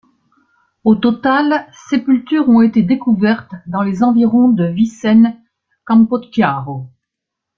Au 0.83 0.95
total, 0.95 1.67
sépultures 1.73 2.49
ont 2.49 2.63
été 2.63 2.81
découvertes 2.81 3.51
dans 3.67 3.83
les 3.83 4.01
environs 4.03 4.49
de 4.49 4.63
Vicenne-Campochiaro. 4.65 6.89